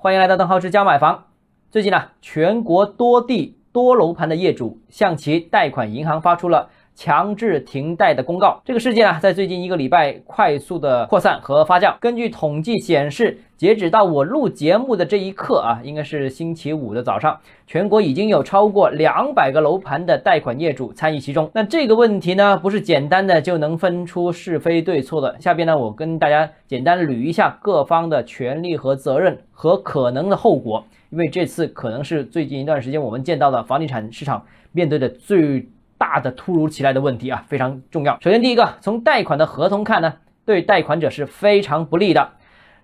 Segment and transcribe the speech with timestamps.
[0.00, 1.24] 欢迎来到邓浩之家买房。
[1.72, 6.70] 最近呢，全国多地多楼盘的业主向其贷款银行发出了。
[6.98, 11.96] 强制停贷的公告，这个事件啊，在最近一个礼拜快速的扩散和发酵。
[12.00, 17.38] 根据统计显示，截止到我录节目的这一刻啊，应该是星期五的早上，
[17.68, 21.48] 全国已经有超过两百个楼盘的贷款业主参与其中。
[21.54, 25.36] 那这个问题呢，不是简单的就能分出是非对错的。
[25.38, 35.68] 下边呢，我跟大家简单捋一下各方的权利和责任和可能的后果，因为这次可能是最近一段时间我们见到的房地产市场面对的最。
[35.98, 38.18] 大的突如其来的问题啊，非常重要。
[38.20, 40.14] 首先，第一个，从贷款的合同看呢，
[40.46, 42.30] 对贷款者是非常不利的。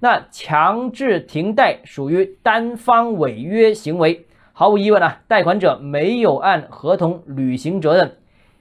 [0.01, 8.17] 那强制停贷属于单方违约行为，毫无疑问啊，贷款者没有按合同履行责任，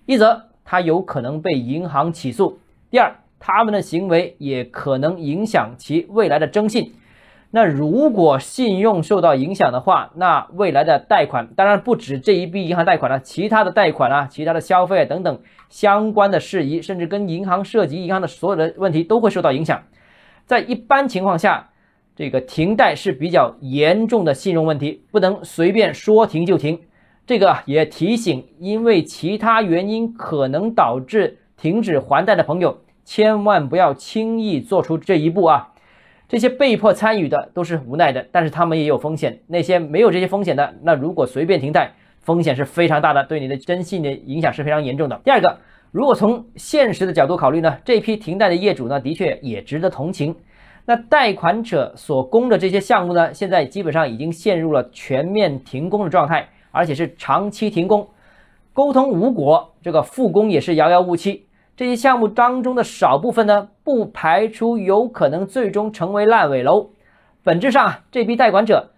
[0.05, 2.59] 一则他有可能被银行起诉，
[2.89, 6.93] 第二，他们的行为也可能影响其未来的征信。
[7.55, 19.83] 那如果信用受到影响的话，那未来的贷款当然不止这一笔银行贷款了，其他的贷款啊、其他的消费等等相关的事宜，甚至跟银行涉及银行的所有的问题都会受到影响。
[20.47, 21.69] 在一般情况下，
[22.15, 26.81] 这个停贷是比较严重的信用问题，不能随便说停就停。
[27.27, 35.69] 这个也提醒，因为其他原因可能导致停止还贷的朋友，千万不要轻易做出这一步啊。
[36.33, 39.37] 这些被迫参与的都是无奈的，但是他们也有风险。
[39.45, 45.21] 那些没有这些风险的，那如果随便停贷，风险是非常大的，对你的征信的影响是非常严重的。
[45.23, 45.59] 第二个，
[45.91, 50.35] 如果从现实的角度考虑呢，这批停贷的业主呢，的确也值得同情。
[50.85, 58.07] 那贷款者所供的这些项目呢，现在基本上已经陷入了全面停工的状态，而且是长期停工，
[58.73, 61.45] 沟通无果，这个复工也是遥遥无期。
[61.75, 66.91] 这些项目当中的少部分呢，不排除有可能最终成为烂尾楼。
[67.41, 68.91] 本质上啊，这批贷款者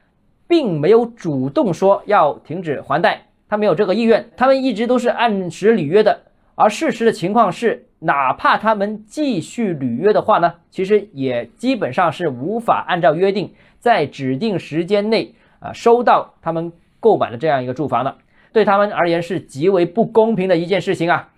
[0.46, 6.24] 并没有主动说要停止还贷，他没有这个意愿，他们一直都是按时履约的。
[6.56, 18.16] 而事实的情况是，哪怕他们继续履约的话呢，其实也基本上是无法按照约定在指定时间内啊收到他们购买的这样一个住房的，
[18.52, 21.30] 对他们而言是极为不公平的一件事情啊。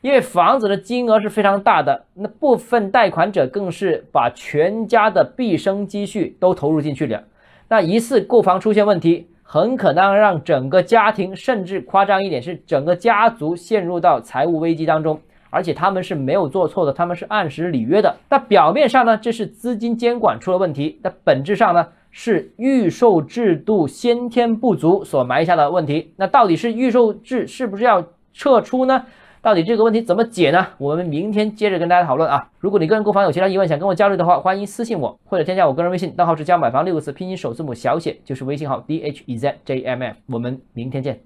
[0.00, 7.24] 因为房子的金额是非常大的，那部分贷款者更是把全家的毕生积蓄都投入进去了。
[7.68, 15.20] 那一次购房出现问题，很可能让整个家庭，甚至夸张一点是整个家族陷入到财务危机当中。
[15.48, 18.14] 而且他们是没有做错的，他们是按时履约的。
[18.28, 26.12] 那表面上呢，这是资金监管出了问题；那本质上呢，是预售制度先天不足所埋下的问题。
[26.16, 29.06] 那到底是预售制是不是要撤出呢？
[29.46, 30.66] 到底这个问题怎么解呢？
[30.76, 32.50] 我们明天接着跟大家讨论啊！
[32.58, 40.16] 如果你个人购房有其他疑问，想跟我交流的话，欢迎私信我或者添加我个人微信，账号是加买房六个字拼音首字母小写，就是微信号 d h e z j m f。
[40.26, 41.20] 我们明天见。